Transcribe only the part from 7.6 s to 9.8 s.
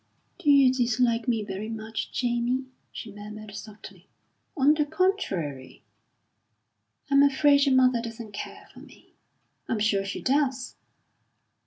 your mother doesn't care for me." "I'm